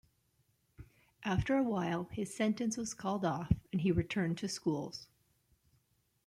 After 1.23 1.55
a 1.55 1.61
while 1.61 2.05
his 2.05 2.33
sentence 2.33 2.75
was 2.75 2.95
called 2.95 3.23
off 3.23 3.53
and 3.71 3.81
he 3.81 3.91
returned 3.91 4.39
to 4.39 4.47
schools. 4.49 5.05